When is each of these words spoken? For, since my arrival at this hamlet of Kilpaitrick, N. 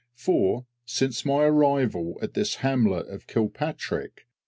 For, 0.15 0.65
since 0.83 1.23
my 1.25 1.43
arrival 1.43 2.17
at 2.23 2.33
this 2.33 2.55
hamlet 2.65 3.05
of 3.09 3.27
Kilpaitrick, 3.27 4.21
N. 4.21 4.23